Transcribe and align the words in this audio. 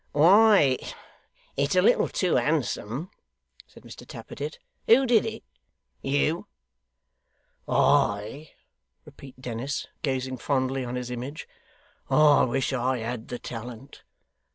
'Why 0.13 0.79
it's 1.55 1.75
a 1.75 1.81
little 1.83 2.07
too 2.09 2.37
handsome,' 2.37 3.11
said 3.67 3.83
Mr 3.83 4.03
Tappertit. 4.03 4.57
'Who 4.87 5.05
did 5.05 5.27
it? 5.27 5.43
You?' 6.01 6.47
'I!' 7.67 8.49
repeated 9.05 9.41
Dennis, 9.43 9.85
gazing 10.01 10.37
fondly 10.37 10.83
on 10.83 10.95
his 10.95 11.11
image. 11.11 11.47
'I 12.09 12.45
wish 12.45 12.73
I 12.73 12.97
had 12.97 13.27
the 13.27 13.37
talent. 13.37 14.01